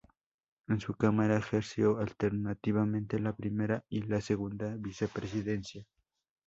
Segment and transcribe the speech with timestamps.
[0.67, 5.85] En su cámara ejerció alternativamente la primera y la segunda vicepresidencia.